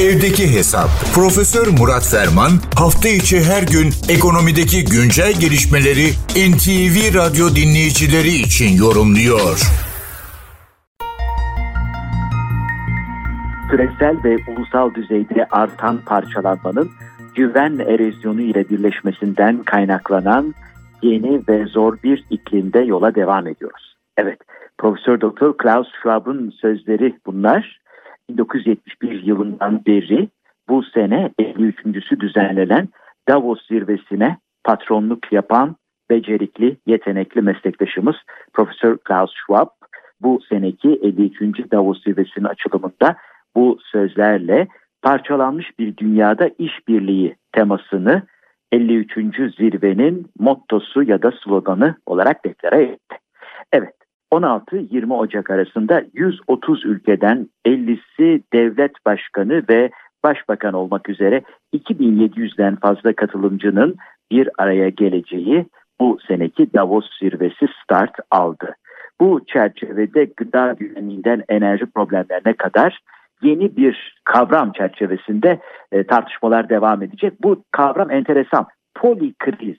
Evdeki 0.00 0.56
Hesap. 0.56 0.88
Profesör 1.14 1.66
Murat 1.78 2.06
Ferman 2.12 2.50
hafta 2.78 3.08
içi 3.08 3.36
her 3.50 3.62
gün 3.62 3.88
ekonomideki 4.16 4.84
güncel 4.84 5.32
gelişmeleri 5.40 6.06
NTV 6.50 6.96
Radyo 7.18 7.46
dinleyicileri 7.60 8.28
için 8.28 8.76
yorumluyor. 8.84 9.56
Küresel 13.70 14.16
ve 14.24 14.36
ulusal 14.52 14.94
düzeyde 14.94 15.46
artan 15.50 15.98
parçalanmanın 16.06 16.90
güven 17.34 17.78
erozyonu 17.78 18.40
ile 18.40 18.68
birleşmesinden 18.68 19.62
kaynaklanan 19.62 20.54
yeni 21.02 21.42
ve 21.48 21.66
zor 21.66 21.98
bir 22.04 22.24
iklimde 22.30 22.80
yola 22.80 23.14
devam 23.14 23.46
ediyoruz. 23.46 23.96
Evet, 24.16 24.38
Profesör 24.78 25.20
Doktor 25.20 25.56
Klaus 25.56 25.88
Schwab'ın 26.02 26.50
sözleri 26.50 27.18
bunlar. 27.26 27.85
1971 28.30 29.22
yılından 29.22 29.84
beri 29.86 30.28
bu 30.68 30.82
sene 30.82 31.30
53.sü 31.40 32.20
düzenlenen 32.20 32.88
Davos 33.28 33.66
zirvesine 33.68 34.38
patronluk 34.64 35.32
yapan 35.32 35.76
becerikli, 36.10 36.76
yetenekli 36.86 37.42
meslektaşımız 37.42 38.16
Profesör 38.52 38.98
Klaus 38.98 39.30
Schwab 39.34 39.68
bu 40.20 40.40
seneki 40.48 40.88
53. 41.02 41.70
Davos 41.72 42.02
zirvesinin 42.02 42.44
açılımında 42.44 43.16
bu 43.56 43.78
sözlerle 43.92 44.68
parçalanmış 45.02 45.78
bir 45.78 45.96
dünyada 45.96 46.50
işbirliği 46.58 47.36
temasını 47.52 48.22
53. 48.72 49.14
zirvenin 49.56 50.30
mottosu 50.38 51.02
ya 51.02 51.22
da 51.22 51.32
sloganı 51.44 51.94
olarak 52.06 52.44
deklare 52.44 52.82
etti. 52.82 53.16
Evet 53.72 53.94
16-20 54.32 55.12
Ocak 55.12 55.50
arasında 55.50 56.02
130 56.14 56.84
ülkeden 56.84 57.48
50'si 57.66 58.42
devlet 58.52 58.92
başkanı 59.06 59.62
ve 59.68 59.90
başbakan 60.24 60.74
olmak 60.74 61.08
üzere 61.08 61.42
2700'den 61.74 62.76
fazla 62.76 63.12
katılımcının 63.12 63.96
bir 64.30 64.48
araya 64.58 64.88
geleceği 64.88 65.66
bu 66.00 66.18
seneki 66.28 66.72
Davos 66.72 67.06
zirvesi 67.20 67.66
start 67.82 68.14
aldı. 68.30 68.74
Bu 69.20 69.40
çerçevede 69.46 70.24
gıda 70.36 70.72
güvenliğinden 70.78 71.44
enerji 71.48 71.86
problemlerine 71.86 72.52
kadar 72.52 73.00
yeni 73.42 73.76
bir 73.76 74.16
kavram 74.24 74.72
çerçevesinde 74.72 75.60
e, 75.92 76.04
tartışmalar 76.04 76.68
devam 76.68 77.02
edecek. 77.02 77.42
Bu 77.42 77.62
kavram 77.70 78.10
enteresan. 78.10 78.66
Polikriz 78.94 79.76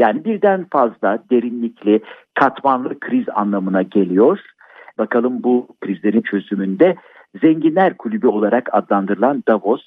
yani 0.00 0.24
birden 0.24 0.66
fazla 0.72 1.18
derinlikli, 1.30 2.00
katmanlı 2.34 3.00
kriz 3.00 3.28
anlamına 3.34 3.82
geliyor. 3.82 4.38
Bakalım 4.98 5.42
bu 5.42 5.68
krizlerin 5.80 6.22
çözümünde 6.22 6.96
Zenginler 7.40 7.96
Kulübü 7.96 8.26
olarak 8.26 8.68
adlandırılan 8.72 9.44
Davos 9.48 9.82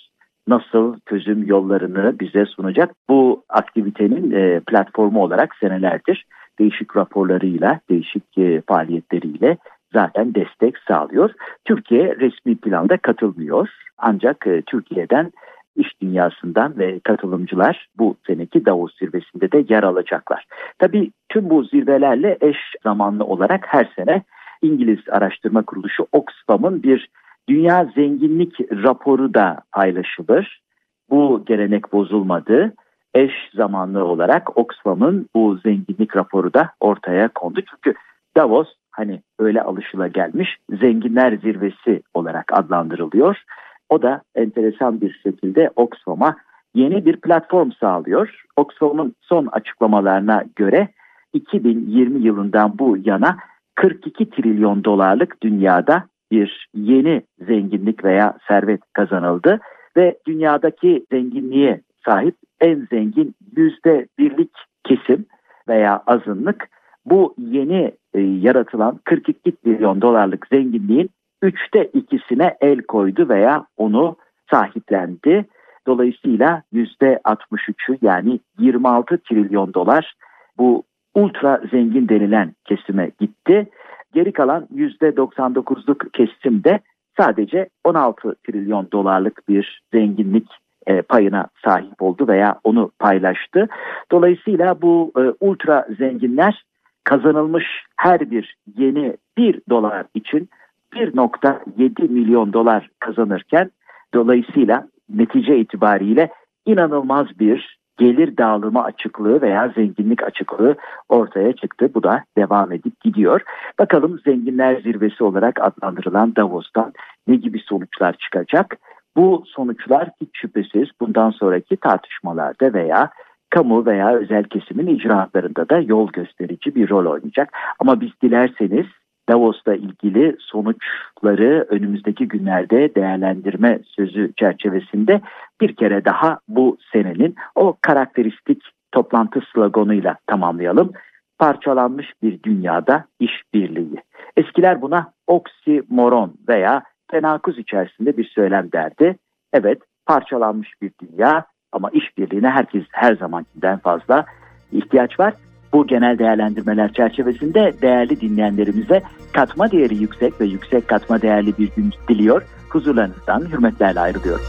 nasıl 0.48 1.00
çözüm 1.10 1.48
yollarını 1.48 2.20
bize 2.20 2.46
sunacak? 2.46 2.96
Bu 3.10 3.44
aktivitenin 3.50 4.32
e, 4.32 4.60
platformu 4.60 5.24
olarak 5.24 5.56
senelerdir 5.56 6.26
değişik 6.60 6.98
raporlarıyla, 6.98 7.80
değişik 7.90 8.38
e, 8.38 8.62
faaliyetleriyle 8.62 9.58
zaten 9.94 10.36
destek 10.36 10.78
sağlıyor. 10.88 11.30
Türkiye 11.66 12.16
resmi 12.16 12.56
planda 12.56 12.98
katılmıyor. 12.98 13.70
Ancak 13.98 14.48
e, 14.48 14.62
Türkiye'den 14.62 15.32
iş 15.76 16.02
dünyasından 16.02 16.78
ve 16.78 17.00
katılımcılar 17.00 17.88
bu 17.98 18.16
seneki 18.28 18.66
Davos 18.66 18.98
zirvesinde 19.00 19.52
de 19.52 19.66
yer 19.70 19.84
alacaklar. 19.84 20.46
Tabii 20.80 21.12
tüm 21.30 21.50
bu 21.50 21.64
zirvelerle 21.64 22.38
eş 22.42 22.58
zamanlı 22.84 23.24
olarak 23.24 23.66
her 23.68 23.92
sene 23.96 24.24
İngiliz 24.62 25.00
araştırma 25.10 25.64
kuruluşu 25.64 26.08
Oxfam'ın 26.12 26.84
bir 26.84 27.10
dünya 27.50 27.92
zenginlik 27.96 28.72
raporu 28.72 29.34
da 29.34 29.58
paylaşılır. 29.72 30.62
Bu 31.10 31.44
gelenek 31.46 31.94
bozulmadı. 31.94 32.74
Eş 33.16 33.32
zamanlı 33.54 34.06
olarak 34.06 34.58
Oxfam'ın 34.58 35.30
bu 35.36 35.58
zenginlik 35.58 36.16
raporu 36.16 36.54
da 36.54 36.70
ortaya 36.80 37.28
kondu. 37.28 37.62
Çünkü 37.70 38.00
Davos 38.38 38.68
hani 38.92 39.22
öyle 39.40 39.62
alışıla 39.62 40.08
gelmiş 40.08 40.58
zenginler 40.70 41.38
zirvesi 41.38 42.02
olarak 42.14 42.54
adlandırılıyor. 42.54 43.44
O 43.90 44.02
da 44.02 44.22
enteresan 44.36 45.02
bir 45.02 45.20
şekilde 45.24 45.70
Oxfam'a 45.76 46.36
yeni 46.76 47.06
bir 47.06 47.18
platform 47.18 47.72
sağlıyor. 47.80 48.44
Oxfam'ın 48.58 49.16
son 49.22 49.46
açıklamalarına 49.46 50.44
göre 50.56 50.88
2020 51.34 52.24
yılından 52.24 52.80
bu 52.80 52.98
yana 53.06 53.38
42 53.76 54.30
trilyon 54.30 54.84
dolarlık 54.84 55.44
dünyada 55.44 56.04
bir 56.32 56.68
yeni 56.74 57.22
zenginlik 57.40 58.04
veya 58.04 58.38
servet 58.48 58.82
kazanıldı 58.94 59.60
ve 59.98 60.18
dünyadaki 60.28 61.06
zenginliğe 61.12 61.82
sahip 62.06 62.36
en 62.62 62.88
zengin 62.92 63.36
yüzde 63.58 64.08
birlik 64.20 64.52
kesim 64.84 65.26
veya 65.68 66.04
azınlık 66.08 66.70
bu 67.06 67.36
yeni 67.38 67.92
e, 68.14 68.20
yaratılan 68.22 69.00
42 69.04 69.56
trilyon 69.56 70.02
dolarlık 70.02 70.48
zenginliğin 70.52 71.10
üçte 71.44 71.86
ikisine 71.86 72.58
el 72.62 72.82
koydu 72.82 73.30
veya 73.30 73.66
onu 73.78 74.16
sahiplendi. 74.52 75.46
Dolayısıyla 75.88 76.64
yüzde 76.72 77.20
63'ü 77.26 77.98
yani 78.02 78.40
26 78.60 79.18
trilyon 79.18 79.74
dolar 79.74 80.14
bu 80.58 80.84
ultra 81.16 81.62
zengin 81.72 82.10
denilen 82.10 82.54
kesime 82.66 83.12
gitti. 83.20 83.68
Geri 84.14 84.34
kalan 84.34 84.68
yüzde 84.74 85.10
99'luk 85.10 86.10
kesim 86.14 86.64
de 86.64 86.80
sadece 87.18 87.70
16 87.84 88.36
trilyon 88.48 88.88
dolarlık 88.92 89.50
bir 89.50 89.82
zenginlik 89.94 90.48
e, 90.88 91.02
payına 91.02 91.48
sahip 91.66 92.02
oldu 92.02 92.28
veya 92.28 92.60
onu 92.64 92.92
paylaştı. 93.00 93.68
Dolayısıyla 94.12 94.82
bu 94.82 95.12
e, 95.18 95.22
ultra 95.46 95.88
zenginler 95.98 96.66
kazanılmış 97.04 97.66
her 97.98 98.32
bir 98.32 98.58
yeni 98.78 99.18
bir 99.38 99.62
dolar 99.70 100.06
için 100.14 100.50
1.7 100.96 102.08
milyon 102.08 102.54
dolar 102.54 102.90
kazanırken 103.00 103.72
dolayısıyla 104.14 104.88
netice 105.10 105.60
itibariyle 105.60 106.30
inanılmaz 106.66 107.28
bir 107.40 107.80
gelir 107.98 108.38
dağılımı 108.38 108.84
açıklığı 108.84 109.42
veya 109.42 109.74
zenginlik 109.76 110.24
açıklığı 110.24 110.76
ortaya 111.10 111.54
çıktı. 111.54 111.92
Bu 111.94 112.04
da 112.04 112.24
devam 112.38 112.72
edip 112.72 113.02
gidiyor. 113.02 113.42
Bakalım 113.80 114.20
zenginler 114.26 114.82
zirvesi 114.82 115.24
olarak 115.24 115.60
adlandırılan 115.62 116.36
Davos'tan 116.36 116.94
ne 117.28 117.36
gibi 117.36 117.60
sonuçlar 117.60 118.14
çıkacak? 118.14 118.78
Bu 119.16 119.44
sonuçlar 119.46 120.10
hiç 120.22 120.30
şüphesiz 120.34 120.88
bundan 121.02 121.30
sonraki 121.30 121.78
tartışmalarda 121.78 122.74
veya 122.74 123.10
kamu 123.50 123.86
veya 123.86 124.16
özel 124.16 124.44
kesimin 124.44 124.88
icraatlarında 124.88 125.70
da 125.70 125.80
yol 125.80 126.12
gösterici 126.12 126.76
bir 126.76 126.90
rol 126.90 127.06
oynayacak. 127.06 127.50
Ama 127.80 128.02
biz 128.02 128.10
dilerseniz 128.24 128.86
Davos'la 129.34 129.76
ilgili 129.76 130.36
sonuçları 130.40 131.68
önümüzdeki 131.70 132.28
günlerde 132.28 132.96
değerlendirme 132.96 133.80
sözü 133.86 134.34
çerçevesinde 134.38 135.22
bir 135.62 135.76
kere 135.76 136.06
daha 136.06 136.40
bu 136.48 136.78
senenin 136.92 137.36
o 137.56 137.78
karakteristik 137.82 138.64
toplantı 138.92 139.42
sloganıyla 139.54 140.18
tamamlayalım. 140.28 140.92
Parçalanmış 141.40 142.08
bir 142.24 142.44
dünyada 142.44 143.06
işbirliği. 143.20 143.96
Eskiler 144.38 144.82
buna 144.82 145.12
oksimoron 145.28 146.34
veya 146.48 146.84
tenakuz 147.08 147.60
içerisinde 147.60 148.18
bir 148.18 148.26
söylem 148.26 148.72
derdi. 148.72 149.16
Evet 149.54 149.82
parçalanmış 150.06 150.70
bir 150.82 150.92
dünya 151.02 151.46
ama 151.72 151.90
işbirliğine 151.90 152.50
herkes 152.50 152.84
her 152.92 153.16
zamankinden 153.16 153.78
fazla 153.78 154.26
ihtiyaç 154.72 155.20
var. 155.20 155.34
Bu 155.74 155.88
genel 155.88 156.20
değerlendirmeler 156.20 156.94
çerçevesinde 156.94 157.74
değerli 157.82 158.22
dinleyenlerimize 158.22 159.02
katma 159.34 159.72
değeri 159.72 159.96
yüksek 159.96 160.42
ve 160.42 160.46
yüksek 160.46 160.88
katma 160.88 161.22
değerli 161.22 161.58
bir 161.58 161.70
gün 161.76 161.94
diliyor. 162.10 162.42
Huzurlarınızdan 162.70 163.48
hürmetlerle 163.52 164.00
ayrılıyorum. 164.00 164.46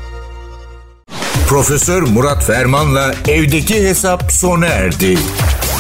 Profesör 1.49 2.03
Murat 2.03 2.45
Ferman'la 2.45 3.15
evdeki 3.29 3.89
hesap 3.89 4.33
sona 4.33 4.67
erdi. 4.67 5.19